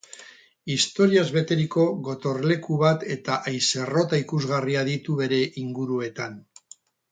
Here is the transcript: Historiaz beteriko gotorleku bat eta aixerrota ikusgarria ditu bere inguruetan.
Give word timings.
Historiaz 0.75 1.25
beteriko 1.35 1.85
gotorleku 2.07 2.79
bat 2.85 3.05
eta 3.17 3.37
aixerrota 3.53 4.23
ikusgarria 4.25 4.89
ditu 4.91 5.21
bere 5.23 5.43
inguruetan. 5.67 6.45